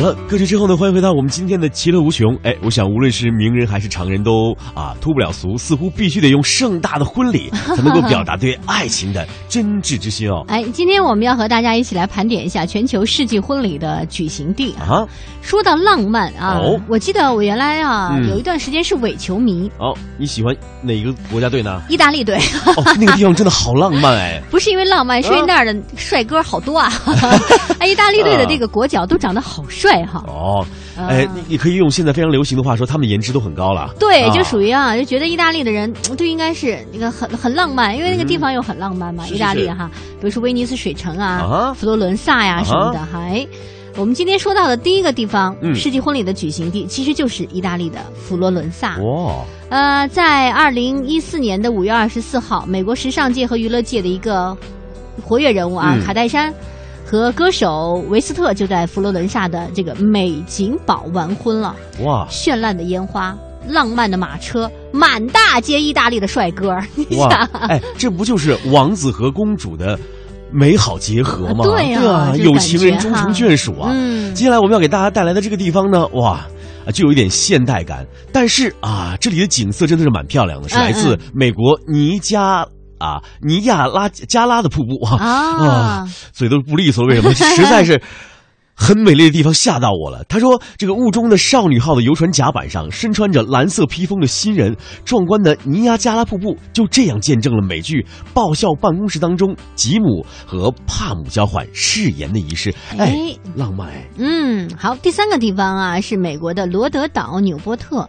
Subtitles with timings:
[0.00, 2.34] 好了，歌曲之后呢，欢迎回到我们今天的其乐无穷。
[2.42, 10.42] 哎，我想无论是名人还是常人都啊脱不了俗，似乎必须得用盛大的婚礼 才能够表达对爱情的真挚之心哦。
[10.48, 14.88] 哎，今天我们要和大家一起来盘点一下全球世纪婚礼的举行地啊。
[14.88, 15.06] 啊，
[15.42, 21.82] 说到浪漫啊，哦我记得我原来啊、嗯有一段时间是伪球迷，哦，你喜欢哪个国家队呢？
[21.90, 24.40] 意大利队，哦，那个地方真的好浪漫哎。
[24.50, 26.90] 不是因为浪漫，是因为那儿的帅哥好多啊。
[27.80, 30.24] 哎，意大利队的这个国脚都长得好帅哈。
[30.26, 30.64] 哦，
[30.96, 33.94] 哎，你你可以用现在非常流行的话说，他们颜值都很高了。
[33.98, 34.34] 对，啊。
[34.34, 39.90] 就属于啊，就觉得意大利的人嗯就应该是那个很很浪漫，因为那个地方又很浪漫嘛，意大利哈，
[40.20, 43.46] 比如说威尼斯水城啊、啊佛罗伦萨呀、什么的，还。
[43.96, 45.74] 我们今天说到的第一个地方，嗯。
[45.74, 48.96] 世纪婚礼的举行地，其实就是意大利的佛罗伦萨。
[48.98, 49.34] 哇，
[49.68, 54.56] 呃，在二零一四年的五月二十四号，美国时尚界和娱乐界的一个
[55.24, 56.04] 活跃人物啊，嗯。
[56.04, 56.54] 卡戴珊
[57.10, 61.74] 和歌手维斯特就在佛罗伦萨的这个美景堡完婚了。
[62.04, 63.36] 哇绚烂的烟花、
[63.66, 69.98] 浪漫的马车，满大街意大利的帅哥 儿，你哇想，，哎，这不就是王子和公主的
[70.52, 71.64] 美好结合吗？
[71.64, 73.90] 对呀啊，有情人终成眷属啊。
[73.92, 76.46] 嗯接下来我们要给大家带来的这个地方呢，哇。
[76.86, 82.66] 啊，就有一点现代感，但是啊，这里的景色真的是蛮漂亮的，是嗯来自美国尼加
[83.00, 87.34] 啊尼亚拉加拉的瀑布啊啊嘴都不利索，为什么？
[87.34, 88.00] 实在是
[88.74, 90.24] 很美丽的地方吓到我了。
[90.24, 98.00] 他说，这个雾中的少女号的游船甲板上，身穿着蓝色披风的新人，壮观的尼亚加拉瀑布就这样见证了美剧
[98.32, 102.74] 《爆笑办公室》当中吉姆和帕姆交换誓言的仪式。
[102.96, 104.08] 哎哎，浪漫哎。
[104.16, 108.08] 嗯，好，第三个地方啊是美国的罗德岛纽波特。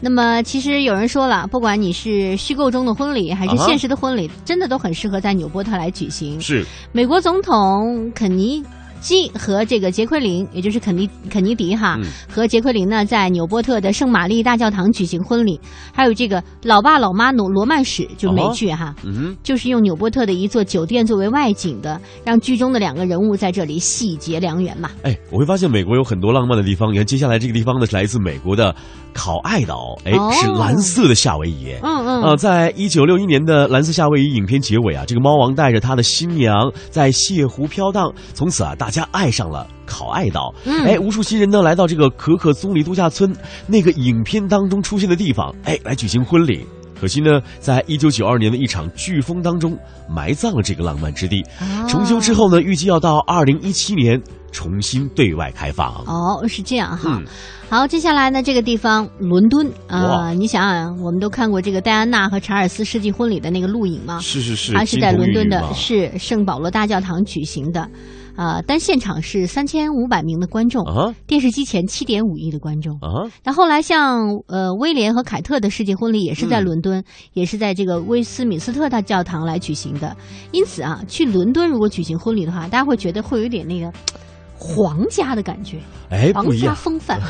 [0.00, 6.40] 那么，其实有人说了，不管你是虚构中的婚礼还是现实的婚礼，真的都很适合在纽波特来举行。
[6.40, 8.62] 是美国总统肯尼
[9.00, 15.58] 基和这个杰奎琳，也就是肯尼肯尼迪哈，嗯和杰奎琳呢，在纽波特的圣玛丽大教堂举行婚礼。
[15.92, 18.94] 还有这个《老爸老妈罗罗曼史》，就是美剧哈。
[19.04, 24.90] 嗯，就是用纽波特的一座酒店作为外景的，让剧中的两个人物在这里喜结良缘嘛。
[25.02, 26.92] 哎，我会发现美国有很多浪漫的地方。
[26.92, 28.74] 你看，接下来这个地方呢是来自美国的
[29.18, 31.74] 考爱岛，哎，哦是蓝色的夏威夷。
[31.82, 40.54] 嗯嗯，呃，在一九六一年的《蓝色夏威夷》影片结尾啊，这个猫王带着他的新娘在泻湖飘荡，从此啊，大家爱上了考爱岛。
[40.64, 43.34] 嗯哎，无数新人呢来到这个可可棕榈度假村
[43.66, 46.64] 那个影片当中出现的地方，哎，来举行婚礼。
[47.00, 49.76] 可惜呢，在一九九二年的一场飓风当中
[50.08, 51.42] 埋葬了这个浪漫之地。
[51.60, 55.92] 啊重修之后呢，预计要到二零一七年重新对外开放。
[56.06, 57.18] 哦，是这样哈。
[57.20, 57.24] 嗯
[57.70, 64.18] 好，接下来呢，这个地方伦敦啊、哇你想想，我们都看过这个戴安娜和查尔斯世纪婚礼的那个录影吗？
[64.20, 67.86] 是是是，它是在伦敦的是圣保罗大教堂举行的，
[68.36, 72.94] 啊、但现场是三千五百名的观众，啊电视机前七点五亿的观众。
[73.02, 77.04] 啊，那后来像呃威廉和凯特的世界婚礼也是在嗯伦敦，
[77.34, 80.16] 也是在这个威斯敏斯特大教堂来举行的。
[80.52, 83.92] 因此啊，去伦敦如果举行婚礼的话，大家会觉得会有一点那个
[84.58, 85.78] 皇家的感觉，
[86.10, 87.20] 哎，皇不一样，家风范。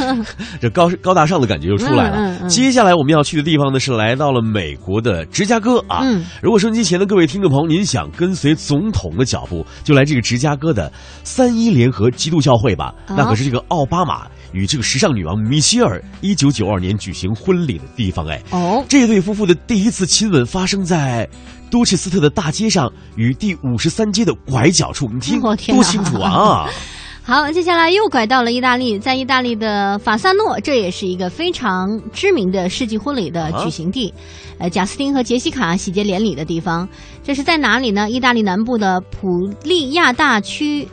[0.60, 2.16] 这高高大上的感觉就出来了。
[2.16, 6.00] 嗯嗯嗯接下来我们要去的地方呢，是来到了美国的芝加哥啊。
[6.02, 10.92] 嗯如果收音机前的各位听众朋友，您想跟随总统的脚步，就来这个芝加哥的
[11.24, 12.94] 三一联合基督教会吧。
[13.06, 18.26] 啊那可是这个奥巴马与这个时尚女王米歇尔一九九二年举行婚礼的地方。
[18.26, 21.26] 哎，哦，这对夫妇的第一次亲吻发生在
[21.70, 25.08] 多切斯特的大街上与第五十三街的拐角处。
[25.12, 26.68] 你听我天哪多清楚啊！
[27.22, 34.14] 好，接下来又拐到了意大利，在意大利的法萨诺，这也是一个非常知名的世纪婚礼的举行地，
[34.58, 36.88] 呃，贾斯汀和杰西卡喜结连理的地方。
[37.24, 38.08] 这是在哪里呢？
[38.08, 40.86] 意大利南部的普利亚大区，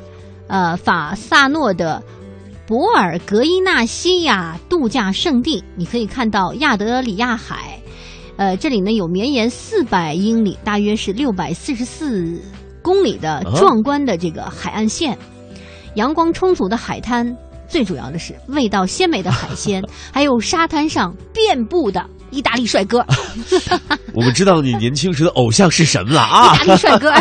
[0.48, 2.02] 呃，法萨诺的
[2.66, 7.80] 博尔格伊纳西亚度假胜地，你可以看到亚德里亚海。
[8.38, 12.42] 呃，这里呢有绵延四百英里，大约是六百四十四
[12.82, 15.18] 公里的壮观的这个海岸线。
[15.96, 17.36] 阳光充足的海滩，
[17.68, 23.06] 最主要的是味道鲜美的海鲜， 还有沙滩上遍布的意大利帅哥，
[24.16, 26.58] 我们知道你年轻时的偶像是什么了啊意！
[26.58, 27.12] 大利帅哥。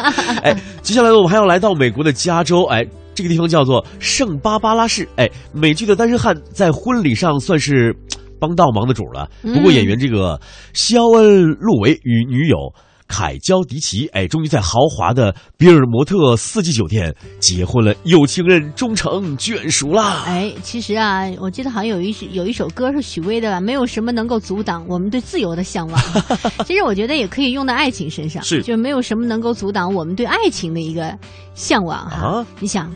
[0.42, 2.82] 哎，接下来呢，我们还要来到美国的加州，哎，
[3.14, 9.30] 这个地方叫做圣巴巴拉市，哎，美剧的单身汉在婚礼上算是嘖帮倒忙的主了。
[9.42, 10.40] 不过嗯演员这个
[10.74, 12.74] 肖恩·路维与女友。
[13.08, 20.22] 凯娇迪奇，哎，终于在豪华的比尔摩特四季酒店结婚了，有情人终成眷属啦！
[20.26, 26.00] 哎，其实啊，我记得好像有一有一首歌是许巍的吧，没有什么能够阻挡我们对自由的向往。
[26.64, 31.14] 其实我觉得也可以用到爱情身上，是，就没有什么能够阻挡我们对爱情的一个
[31.54, 32.46] 向往哈。
[32.60, 32.90] 你想，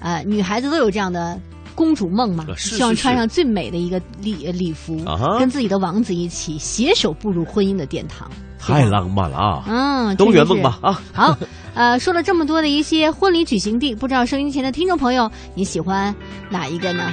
[0.00, 1.38] 呃，女孩子都有这样的。
[1.74, 5.04] 公主梦嘛，希望穿上最美的一个礼礼服，
[5.38, 9.64] 跟自己的王子一起携手步入婚姻的殿堂，太浪漫了啊！
[9.66, 11.02] 嗯，都圆梦吧啊！
[11.12, 11.36] 好，
[11.74, 16.14] 呃，说了这么多的一些婚礼举行地，不知道收音前的听众朋友你喜欢
[16.48, 17.12] 哪一个呢？